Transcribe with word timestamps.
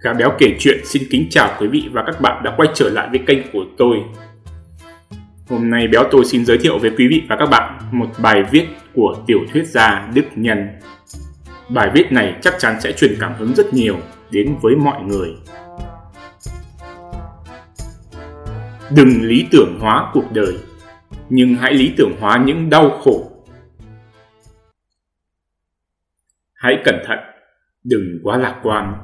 Gà 0.00 0.12
béo 0.12 0.32
kể 0.38 0.56
chuyện 0.58 0.80
xin 0.84 1.02
kính 1.10 1.26
chào 1.30 1.56
quý 1.60 1.66
vị 1.66 1.88
và 1.92 2.04
các 2.06 2.20
bạn 2.20 2.42
đã 2.44 2.54
quay 2.56 2.68
trở 2.74 2.90
lại 2.90 3.08
với 3.10 3.20
kênh 3.26 3.38
của 3.52 3.64
tôi. 3.78 3.96
Hôm 5.48 5.70
nay 5.70 5.88
béo 5.88 6.04
tôi 6.10 6.24
xin 6.24 6.44
giới 6.44 6.58
thiệu 6.58 6.78
với 6.78 6.90
quý 6.90 7.08
vị 7.08 7.22
và 7.28 7.36
các 7.36 7.46
bạn 7.46 7.78
một 7.90 8.06
bài 8.22 8.42
viết 8.50 8.66
của 8.94 9.16
tiểu 9.26 9.38
thuyết 9.52 9.66
gia 9.66 10.10
Đức 10.14 10.24
Nhân. 10.34 10.68
Bài 11.68 11.90
viết 11.94 12.12
này 12.12 12.38
chắc 12.42 12.54
chắn 12.58 12.80
sẽ 12.80 12.92
truyền 12.92 13.16
cảm 13.20 13.34
hứng 13.38 13.54
rất 13.54 13.74
nhiều 13.74 13.96
đến 14.30 14.56
với 14.62 14.76
mọi 14.76 15.02
người. 15.02 15.34
Đừng 18.90 19.22
lý 19.22 19.46
tưởng 19.50 19.78
hóa 19.80 20.10
cuộc 20.12 20.32
đời, 20.32 20.54
nhưng 21.28 21.54
hãy 21.54 21.74
lý 21.74 21.92
tưởng 21.96 22.12
hóa 22.20 22.42
những 22.46 22.70
đau 22.70 22.90
khổ. 22.90 23.32
Hãy 26.54 26.82
cẩn 26.84 26.94
thận, 27.06 27.18
đừng 27.84 28.20
quá 28.22 28.36
lạc 28.36 28.60
quan 28.62 28.94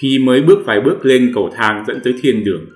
khi 0.00 0.18
mới 0.18 0.42
bước 0.42 0.58
vài 0.66 0.80
bước 0.80 1.04
lên 1.04 1.32
cầu 1.34 1.50
thang 1.56 1.84
dẫn 1.86 2.00
tới 2.04 2.14
thiên 2.22 2.44
đường. 2.44 2.66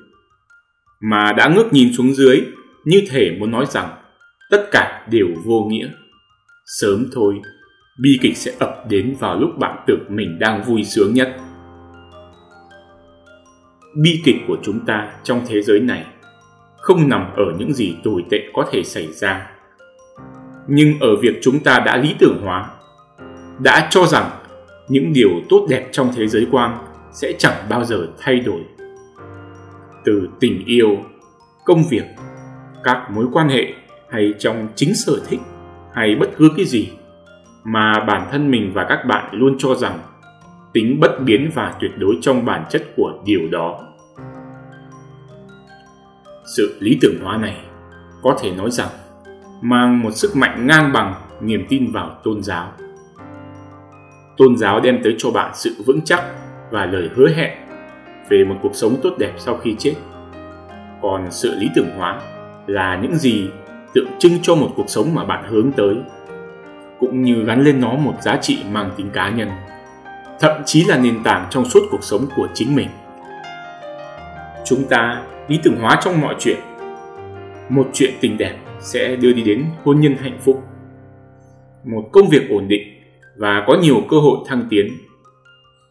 Mà 1.01 1.33
đã 1.33 1.49
ngước 1.49 1.73
nhìn 1.73 1.93
xuống 1.93 2.15
dưới, 2.15 2.43
như 2.85 3.03
thể 3.11 3.37
muốn 3.39 3.51
nói 3.51 3.67
rằng 3.69 3.89
tất 4.51 4.69
cả 4.73 5.07
đều 5.11 5.27
vô 5.45 5.69
nghĩa. 5.71 5.89
Sớm 6.67 7.07
thôi, 7.13 7.35
bi 8.03 8.19
kịch 8.23 8.37
sẽ 8.37 8.53
ập 8.59 8.85
đến 8.89 9.17
vào 9.21 9.39
lúc 9.41 9.59
bạn 9.59 9.85
tưởng 9.87 10.05
mình 10.09 10.39
đang 10.39 10.63
vui 10.63 10.85
sướng 10.85 11.15
nhất. 11.15 11.37
Bi 14.03 14.21
kịch 14.25 14.37
của 14.49 14.57
chúng 14.63 14.87
ta 14.87 15.13
trong 15.25 15.41
thế 15.49 15.63
giới 15.63 15.81
này 15.81 16.05
không 16.77 17.09
nằm 17.09 17.27
ở 17.37 17.45
những 17.59 17.73
gì 17.75 17.95
tồi 18.05 18.25
tệ 18.31 18.39
có 18.55 18.69
thể 18.73 18.83
xảy 18.83 19.13
ra. 19.13 19.51
Nhưng 20.69 20.99
ở 21.01 21.17
việc 21.17 21.39
chúng 21.43 21.59
ta 21.59 21.79
đã 21.87 21.97
lý 21.97 22.15
tưởng 22.19 22.41
hóa, 22.43 22.71
đã 23.59 23.89
cho 23.91 24.07
rằng 24.07 24.31
những 24.89 25.13
điều 25.13 25.31
tốt 25.49 25.67
đẹp 25.71 25.89
trong 25.93 26.11
thế 26.17 26.27
giới 26.27 26.47
quan 26.51 26.86
sẽ 27.17 27.33
chẳng 27.39 27.67
bao 27.69 27.85
giờ 27.85 28.07
thay 28.19 28.41
đổi. 28.41 28.61
Từ 30.05 30.29
tình 30.41 30.65
yêu, 30.67 30.97
công 31.65 31.83
việc, 31.91 32.05
các 32.85 33.11
mối 33.11 33.27
quan 33.33 33.49
hệ 33.49 33.75
hay 34.11 34.35
trong 34.39 34.69
chính 34.75 34.95
sở 34.95 35.21
thích 35.29 35.41
hay 35.93 36.17
bất 36.21 36.31
cứ 36.37 36.49
cái 36.57 36.67
gì 36.67 36.93
mà 37.65 38.05
bản 38.09 38.29
thân 38.31 38.51
mình 38.51 38.73
và 38.75 38.87
các 38.89 39.05
bạn 39.09 39.35
luôn 39.35 39.57
cho 39.59 39.75
rằng 39.75 39.99
tính 40.73 41.01
bất 41.01 41.11
biến 41.25 41.51
và 41.55 41.75
tuyệt 41.81 41.91
đối 41.99 42.19
trong 42.21 42.45
bản 42.45 42.65
chất 42.71 42.83
của 42.97 43.13
điều 43.25 43.41
đó. 43.53 43.83
Sự 46.57 46.77
lý 46.81 46.99
tưởng 47.01 47.21
hóa 47.23 47.37
này 47.37 47.57
có 48.23 48.37
thể 48.43 48.51
nói 48.51 48.71
rằng 48.71 48.89
mang 49.61 50.03
một 50.03 50.11
sức 50.11 50.37
mạnh 50.37 50.67
ngang 50.67 50.93
bằng 50.93 51.15
niềm 51.41 51.67
tin 51.69 51.93
vào 51.93 52.21
tôn 52.25 52.43
giáo. 52.43 52.73
Tôn 54.37 54.57
giáo 54.57 54.81
đem 54.81 55.01
tới 55.05 55.15
cho 55.19 55.31
bạn 55.31 55.51
sự 55.55 55.75
vững 55.87 56.01
chắc 56.05 56.25
và 56.71 56.87
lời 56.87 57.11
hứa 57.15 57.29
hẹn 57.29 57.51
về 58.29 58.45
một 58.45 58.57
cuộc 58.63 58.75
sống 58.75 58.97
tốt 59.03 59.15
đẹp 59.19 59.33
sau 59.37 59.57
khi 59.57 59.77
chết. 59.79 59.95
Còn 61.03 61.27
sự 61.31 61.55
lý 61.59 61.69
tưởng 61.75 61.91
hóa 61.97 62.21
là 62.67 62.99
những 63.03 63.17
gì 63.17 63.49
tượng 63.95 64.09
trưng 64.19 64.33
cho 64.43 64.55
một 64.55 64.73
cuộc 64.77 64.91
sống 64.91 65.15
mà 65.15 65.25
bạn 65.25 65.45
hướng 65.49 65.73
tới, 65.73 65.97
cũng 67.01 67.23
như 67.23 67.45
gắn 67.45 67.65
lên 67.65 67.81
nó 67.81 67.93
một 67.93 68.15
giá 68.23 68.37
trị 68.37 68.59
mang 68.71 68.91
tính 68.97 69.11
cá 69.13 69.31
nhân, 69.31 69.49
thậm 70.41 70.63
chí 70.65 70.85
là 70.85 70.99
nền 70.99 71.23
tảng 71.23 71.47
trong 71.51 71.65
suốt 71.65 71.81
cuộc 71.91 72.05
sống 72.05 72.27
của 72.37 72.49
chính 72.55 72.75
mình. 72.75 72.89
Chúng 74.65 74.85
ta 74.89 75.23
lý 75.49 75.61
tưởng 75.63 75.77
hóa 75.81 76.01
trong 76.05 76.21
mọi 76.21 76.35
chuyện. 76.39 76.59
Một 77.69 77.91
chuyện 77.93 78.11
tình 78.21 78.39
đẹp 78.39 78.55
sẽ 78.81 79.17
đưa 79.17 79.33
đi 79.33 79.43
đến 79.43 79.65
hôn 79.85 80.01
nhân 80.01 80.17
hạnh 80.21 80.39
phúc. 80.41 80.63
Một 81.85 82.09
công 82.13 82.29
việc 82.29 82.51
ổn 82.51 82.69
định 82.69 82.83
và 83.37 83.65
có 83.67 83.77
nhiều 83.83 84.03
cơ 84.11 84.17
hội 84.17 84.39
thăng 84.47 84.67
tiến 84.71 84.87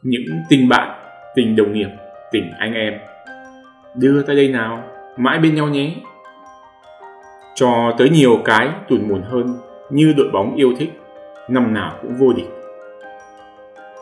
những 0.06 0.44
tình 0.50 0.70
bạn, 0.70 1.00
tình 1.36 1.56
đồng 1.56 1.74
nghiệp, 1.74 1.90
tình 2.32 2.52
anh 2.60 2.74
em. 2.74 2.94
Đưa 3.96 4.22
tay 4.22 4.36
đây 4.36 4.48
nào, 4.48 4.84
mãi 5.18 5.40
bên 5.40 5.56
nhau 5.56 5.68
nhé. 5.68 5.96
Cho 7.56 7.96
tới 7.98 8.10
nhiều 8.10 8.42
cái 8.46 8.70
tủn 8.90 9.10
mồn 9.10 9.22
hơn 9.22 9.58
như 9.90 10.14
đội 10.18 10.30
bóng 10.34 10.56
yêu 10.56 10.74
thích, 10.78 10.90
năm 11.50 11.74
nào 11.74 11.98
cũng 12.02 12.16
vô 12.16 12.34
địch. 12.34 12.50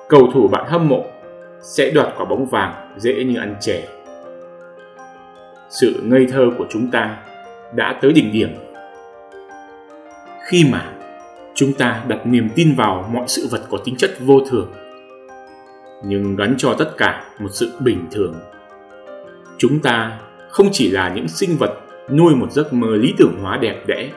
Cầu 0.09 0.30
thủ 0.34 0.47
bạn 0.47 0.66
hâm 0.68 0.90
mộ 0.90 1.06
sẽ 1.62 1.92
đoạt 1.92 2.08
quả 2.18 2.25
bóng 2.25 2.46
vàng 2.46 2.94
dễ 2.97 3.24
như 3.24 3.40
ăn 3.40 3.56
chè. 3.59 3.84
Sự 5.69 6.02
ngây 6.03 6.28
thơ 6.31 6.50
của 6.58 6.66
chúng 6.69 6.92
ta 6.92 7.18
đã 7.75 8.00
tới 8.02 8.13
đỉnh 8.13 8.31
điểm. 8.31 8.50
Khi 10.46 10.66
mà 10.72 10.94
chúng 11.56 11.74
ta 11.74 12.03
đặt 12.08 12.19
niềm 12.25 12.50
tin 12.56 12.75
vào 12.75 13.09
mọi 13.13 13.24
sự 13.28 13.47
vật 13.52 13.62
có 13.69 13.78
tính 13.86 13.96
chất 13.97 14.12
vô 14.19 14.40
thường 14.50 14.72
nhưng 16.06 16.36
gắn 16.36 16.56
cho 16.58 16.75
tất 16.80 16.97
cả 16.97 17.25
một 17.40 17.50
sự 17.52 17.72
bình 17.80 18.06
thường. 18.12 18.36
Chúng 19.58 19.80
ta 19.80 20.19
không 20.50 20.68
chỉ 20.72 20.91
là 20.91 21.09
những 21.09 21.28
sinh 21.28 21.58
vật 21.59 21.72
nuôi 22.12 22.36
một 22.36 22.52
giấc 22.52 22.74
mơ 22.74 22.88
lý 22.96 23.14
tưởng 23.18 23.38
hóa 23.41 23.58
đẹp 23.58 23.84
đẽ, 23.88 24.09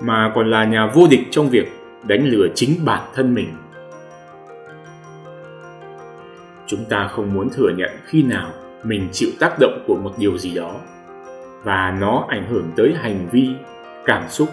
mà 0.00 0.32
còn 0.34 0.50
là 0.50 0.64
nhà 0.64 0.90
vô 0.94 1.06
địch 1.10 1.20
trong 1.30 1.48
việc 1.50 1.68
đánh 2.06 2.26
lừa 2.26 2.48
chính 2.54 2.84
bản 2.84 3.02
thân 3.14 3.34
mình. 3.34 3.48
Chúng 6.66 6.84
ta 6.84 7.08
không 7.08 7.34
muốn 7.34 7.48
thừa 7.50 7.70
nhận 7.76 7.90
khi 8.04 8.22
nào 8.22 8.50
mình 8.84 9.08
chịu 9.12 9.28
tác 9.40 9.56
động 9.60 9.84
của 9.86 9.96
một 9.96 10.12
điều 10.18 10.38
gì 10.38 10.54
đó, 10.54 10.80
và 11.62 11.96
nó 12.00 12.24
ảnh 12.28 12.46
hưởng 12.50 12.70
tới 12.76 12.94
hành 12.96 13.28
vi, 13.32 13.48
cảm 14.04 14.28
xúc, 14.28 14.48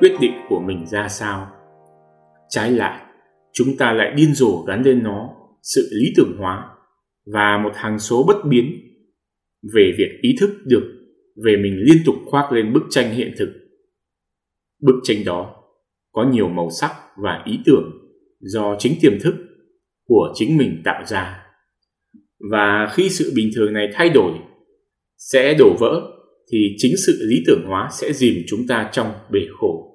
quyết 0.00 0.16
định 0.20 0.32
của 0.48 0.60
mình 0.60 0.86
ra 0.86 1.08
sao. 1.08 1.48
Trái 2.48 2.70
lại, 2.70 3.00
chúng 3.52 3.68
ta 3.78 3.92
lại 3.92 4.12
điên 4.16 4.34
rồ 4.34 4.62
gắn 4.66 4.82
lên 4.82 5.02
nó 5.02 5.28
sự 5.64 5.88
lý 5.92 6.12
tưởng 6.16 6.36
hóa 6.38 6.68
và 7.26 7.60
một 7.64 7.70
hàng 7.74 7.98
số 7.98 8.24
bất 8.28 8.36
biến 8.48 8.80
về 9.74 9.92
việc 9.98 10.18
ý 10.22 10.36
thức 10.40 10.50
được 10.64 10.94
về 11.44 11.56
mình 11.56 11.76
liên 11.76 12.02
tục 12.06 12.14
khoác 12.26 12.52
lên 12.52 12.72
bức 12.72 12.82
tranh 12.90 13.14
hiện 13.14 13.34
thực. 13.38 13.48
Bức 14.80 15.00
tranh 15.04 15.24
đó 15.24 15.62
có 16.12 16.30
nhiều 16.32 16.48
màu 16.48 16.70
sắc 16.80 16.92
và 17.16 17.42
ý 17.46 17.58
tưởng 17.64 17.90
do 18.40 18.76
chính 18.78 18.94
tiềm 19.00 19.20
thức 19.20 19.34
của 20.04 20.32
chính 20.34 20.56
mình 20.56 20.82
tạo 20.84 21.04
ra. 21.06 21.42
Và 22.38 22.92
khi 22.94 23.08
sự 23.08 23.32
bình 23.36 23.50
thường 23.54 23.72
này 23.72 23.88
thay 23.94 24.08
đổi, 24.08 24.32
sẽ 25.18 25.54
đổ 25.58 25.76
vỡ 25.80 26.10
thì 26.52 26.74
chính 26.78 26.96
sự 27.06 27.18
lý 27.30 27.36
tưởng 27.46 27.64
hóa 27.66 27.88
sẽ 27.92 28.12
dìm 28.12 28.34
chúng 28.46 28.66
ta 28.66 28.90
trong 28.92 29.12
bể 29.30 29.40
khổ. 29.58 29.90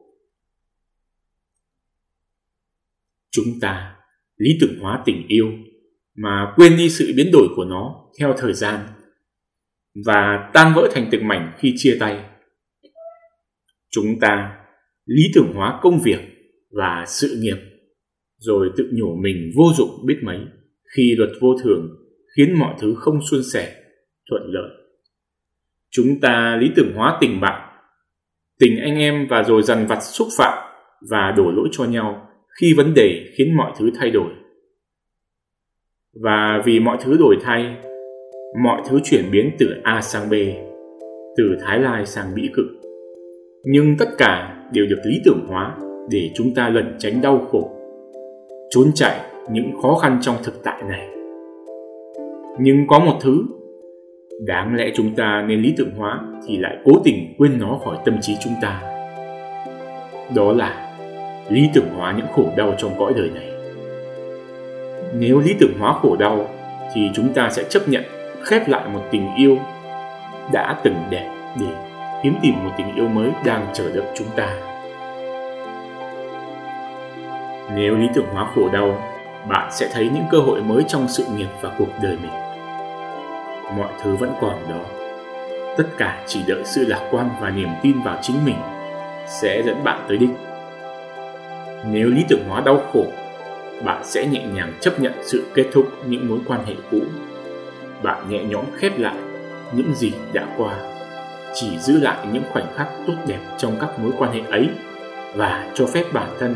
Chúng 3.31 3.59
ta 3.61 3.98
lý 4.39 4.57
tưởng 4.61 4.79
hóa 4.79 5.01
tình 5.05 5.27
yêu 5.27 5.47
mà 6.15 6.53
quên 6.55 6.77
đi 6.77 6.89
sự 6.89 7.13
biến 7.15 7.29
đổi 7.33 7.47
của 7.55 7.65
nó 7.65 7.95
theo 8.19 8.33
thời 8.37 8.53
gian 8.53 8.79
và 10.05 10.49
tan 10.53 10.73
vỡ 10.75 10.89
thành 10.91 11.07
từng 11.11 11.27
mảnh 11.27 11.53
khi 11.57 11.73
chia 11.77 11.97
tay. 11.99 12.25
Chúng 13.91 14.19
ta 14.21 14.57
lý 15.05 15.23
tưởng 15.35 15.53
hóa 15.53 15.79
công 15.81 15.99
việc 16.03 16.19
và 16.71 17.03
sự 17.07 17.39
nghiệp 17.41 17.57
rồi 18.37 18.69
tự 18.77 18.89
nhủ 18.93 19.15
mình 19.15 19.51
vô 19.57 19.63
dụng 19.77 20.05
biết 20.05 20.17
mấy 20.23 20.39
khi 20.95 21.15
luật 21.17 21.29
vô 21.41 21.57
thường 21.63 21.89
khiến 22.37 22.59
mọi 22.59 22.75
thứ 22.79 22.95
không 22.97 23.19
suôn 23.31 23.41
sẻ, 23.53 23.75
thuận 24.29 24.41
lợi. 24.45 24.71
Chúng 25.91 26.19
ta 26.21 26.57
lý 26.61 26.67
tưởng 26.75 26.93
hóa 26.95 27.17
tình 27.21 27.41
bạn, 27.41 27.79
tình 28.59 28.79
anh 28.79 28.95
em 28.97 29.27
và 29.29 29.43
rồi 29.43 29.63
dằn 29.63 29.87
vặt 29.87 29.99
xúc 30.01 30.27
phạm 30.37 30.73
và 31.09 31.33
đổ 31.37 31.51
lỗi 31.51 31.69
cho 31.71 31.85
nhau 31.85 32.28
khi 32.61 32.73
vấn 32.73 32.93
đề 32.93 33.25
khiến 33.35 33.57
mọi 33.57 33.71
thứ 33.79 33.91
thay 33.99 34.11
đổi. 34.11 34.31
Và 36.23 36.61
vì 36.65 36.79
mọi 36.79 36.97
thứ 37.01 37.17
đổi 37.19 37.35
thay, 37.41 37.75
mọi 38.63 38.81
thứ 38.89 38.99
chuyển 39.03 39.31
biến 39.31 39.51
từ 39.59 39.67
A 39.83 40.01
sang 40.01 40.29
B, 40.29 40.33
từ 41.37 41.43
Thái 41.61 41.79
Lai 41.79 42.05
sang 42.05 42.35
Mỹ 42.35 42.49
Cực. 42.53 42.65
Nhưng 43.63 43.95
tất 43.99 44.09
cả 44.17 44.63
đều 44.73 44.85
được 44.85 44.99
lý 45.05 45.21
tưởng 45.25 45.45
hóa 45.47 45.77
để 46.09 46.31
chúng 46.35 46.53
ta 46.53 46.69
lẩn 46.69 46.95
tránh 46.99 47.21
đau 47.21 47.47
khổ, 47.51 47.71
trốn 48.69 48.91
chạy 48.95 49.19
những 49.51 49.71
khó 49.81 49.95
khăn 49.95 50.19
trong 50.21 50.35
thực 50.43 50.63
tại 50.63 50.83
này. 50.89 51.09
Nhưng 52.59 52.87
có 52.87 52.99
một 52.99 53.19
thứ 53.21 53.43
đáng 54.45 54.75
lẽ 54.75 54.91
chúng 54.95 55.15
ta 55.15 55.45
nên 55.47 55.61
lý 55.61 55.73
tưởng 55.77 55.91
hóa 55.97 56.21
thì 56.47 56.57
lại 56.57 56.77
cố 56.83 56.91
tình 57.03 57.33
quên 57.37 57.59
nó 57.59 57.79
khỏi 57.83 57.97
tâm 58.05 58.17
trí 58.21 58.33
chúng 58.43 58.53
ta. 58.61 58.81
Đó 60.35 60.53
là 60.53 60.88
lý 61.49 61.69
tưởng 61.73 61.89
hóa 61.97 62.13
những 62.17 62.27
khổ 62.35 62.49
đau 62.55 62.73
trong 62.77 62.95
cõi 62.99 63.13
đời 63.15 63.29
này. 63.35 63.49
Nếu 65.13 65.39
lý 65.39 65.55
tưởng 65.59 65.73
hóa 65.79 65.93
khổ 66.01 66.15
đau 66.15 66.47
thì 66.93 67.09
chúng 67.13 67.33
ta 67.33 67.49
sẽ 67.49 67.63
chấp 67.63 67.89
nhận 67.89 68.03
khép 68.43 68.67
lại 68.67 68.89
một 68.89 69.01
tình 69.11 69.35
yêu 69.35 69.57
đã 70.51 70.75
từng 70.83 71.03
đẹp 71.09 71.29
để 71.59 71.67
kiếm 72.23 72.35
tìm 72.41 72.53
một 72.63 72.71
tình 72.77 72.95
yêu 72.95 73.07
mới 73.07 73.29
đang 73.45 73.65
chờ 73.73 73.91
đợi 73.93 74.05
chúng 74.15 74.27
ta. 74.35 74.55
Nếu 77.75 77.95
lý 77.97 78.07
tưởng 78.13 78.27
hóa 78.33 78.47
khổ 78.55 78.69
đau, 78.73 79.03
bạn 79.47 79.69
sẽ 79.71 79.89
thấy 79.93 80.09
những 80.13 80.25
cơ 80.31 80.37
hội 80.37 80.61
mới 80.61 80.83
trong 80.87 81.07
sự 81.07 81.25
nghiệp 81.35 81.49
và 81.61 81.71
cuộc 81.77 81.89
đời 82.03 82.17
mình. 82.21 82.31
Mọi 83.77 83.89
thứ 84.03 84.15
vẫn 84.15 84.33
còn 84.41 84.55
đó. 84.69 84.81
Tất 85.77 85.85
cả 85.97 86.23
chỉ 86.27 86.39
đợi 86.47 86.61
sự 86.65 86.85
lạc 86.87 87.07
quan 87.11 87.29
và 87.41 87.49
niềm 87.49 87.69
tin 87.81 88.01
vào 88.01 88.17
chính 88.21 88.45
mình 88.45 88.57
sẽ 89.27 89.61
dẫn 89.65 89.83
bạn 89.83 89.99
tới 90.07 90.17
đích. 90.17 90.29
Nếu 91.85 92.09
lý 92.09 92.25
tưởng 92.29 92.43
hóa 92.47 92.61
đau 92.61 92.81
khổ, 92.93 93.05
bạn 93.83 94.01
sẽ 94.03 94.27
nhẹ 94.27 94.45
nhàng 94.53 94.73
chấp 94.79 94.99
nhận 94.99 95.13
sự 95.21 95.43
kết 95.53 95.65
thúc 95.71 95.85
những 96.07 96.29
mối 96.29 96.39
quan 96.45 96.65
hệ 96.65 96.73
cũ. 96.91 96.99
Bạn 98.03 98.29
nhẹ 98.29 98.43
nhõm 98.43 98.65
khép 98.75 98.99
lại 98.99 99.15
những 99.73 99.93
gì 99.95 100.11
đã 100.33 100.47
qua 100.57 100.75
chỉ 101.53 101.77
giữ 101.79 101.99
lại 101.99 102.17
những 102.33 102.43
khoảnh 102.51 102.65
khắc 102.75 102.87
tốt 103.07 103.13
đẹp 103.27 103.39
trong 103.57 103.77
các 103.79 103.99
mối 103.99 104.11
quan 104.17 104.31
hệ 104.33 104.41
ấy 104.49 104.69
và 105.35 105.71
cho 105.73 105.85
phép 105.85 106.03
bản 106.13 106.29
thân 106.39 106.55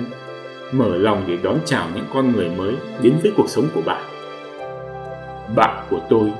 mở 0.71 0.97
lòng 0.97 1.23
để 1.27 1.37
đón 1.43 1.59
chào 1.65 1.87
những 1.95 2.05
con 2.13 2.31
người 2.31 2.49
mới 2.49 2.73
đến 3.01 3.13
với 3.21 3.31
cuộc 3.37 3.49
sống 3.49 3.67
của 3.73 3.81
bạn. 3.85 4.03
Bạn 5.55 5.85
của 5.89 5.99
tôi 6.09 6.31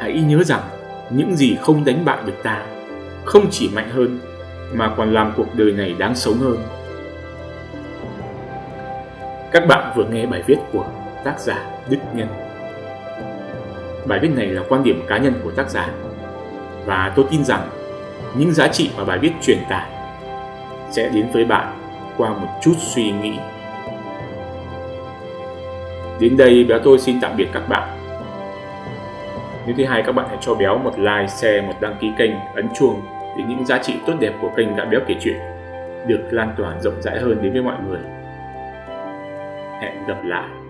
hãy 0.00 0.22
nhớ 0.28 0.42
rằng 0.44 0.62
những 1.10 1.36
gì 1.36 1.56
không 1.62 1.84
đánh 1.84 2.04
bại 2.04 2.18
được 2.26 2.42
ta 2.42 2.66
không 3.24 3.46
chỉ 3.50 3.70
mạnh 3.74 3.90
hơn 3.90 4.18
mà 4.72 4.94
còn 4.96 5.14
làm 5.14 5.32
cuộc 5.36 5.54
đời 5.54 5.72
này 5.72 5.94
đáng 5.98 6.14
sống 6.14 6.38
hơn 6.38 6.58
các 9.52 9.66
bạn 9.68 9.92
vừa 9.96 10.04
nghe 10.04 10.26
bài 10.26 10.42
viết 10.46 10.58
của 10.72 10.84
tác 11.24 11.40
giả 11.40 11.66
Đức 11.90 11.98
Nhân. 12.14 12.28
Bài 14.06 14.18
viết 14.18 14.30
này 14.36 14.46
là 14.46 14.62
quan 14.68 14.82
điểm 14.82 15.02
cá 15.08 15.18
nhân 15.18 15.34
của 15.44 15.50
tác 15.50 15.70
giả 15.70 15.88
và 16.84 17.12
tôi 17.16 17.24
tin 17.30 17.44
rằng 17.44 17.68
những 18.36 18.52
giá 18.52 18.68
trị 18.68 18.90
mà 18.96 19.04
bài 19.04 19.18
viết 19.18 19.32
truyền 19.42 19.58
tải 19.68 19.90
sẽ 20.90 21.08
đến 21.14 21.26
với 21.32 21.44
bạn 21.44 21.78
qua 22.16 22.30
một 22.30 22.48
chút 22.62 22.74
suy 22.78 23.10
nghĩ. 23.10 23.38
Đến 26.20 26.36
đây 26.36 26.64
béo 26.64 26.78
tôi 26.84 26.98
xin 26.98 27.20
tạm 27.20 27.36
biệt 27.36 27.48
các 27.52 27.68
bạn. 27.68 27.98
Nếu 29.66 29.76
thứ 29.78 29.84
hai 29.84 30.02
các 30.02 30.12
bạn 30.12 30.26
hãy 30.28 30.38
cho 30.40 30.54
béo 30.54 30.78
một 30.78 30.98
like, 30.98 31.26
share, 31.26 31.60
một 31.60 31.74
đăng 31.80 31.96
ký 32.00 32.12
kênh, 32.18 32.32
ấn 32.54 32.68
chuông 32.78 33.00
để 33.38 33.44
những 33.48 33.66
giá 33.66 33.78
trị 33.78 33.94
tốt 34.06 34.14
đẹp 34.20 34.32
của 34.40 34.50
kênh 34.56 34.76
đã 34.76 34.84
béo 34.84 35.00
kể 35.06 35.14
chuyện 35.20 35.36
được 36.06 36.28
lan 36.30 36.54
tỏa 36.56 36.80
rộng 36.80 37.02
rãi 37.02 37.18
hơn 37.20 37.42
đến 37.42 37.52
với 37.52 37.62
mọi 37.62 37.76
người. 37.88 38.00
Hẹn 39.80 40.06
gặp 40.06 40.24
lại. 40.24 40.67